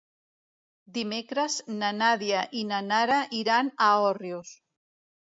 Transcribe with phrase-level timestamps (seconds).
[0.93, 4.57] Dimecres na Nàdia i na Nara iran a Òrrius.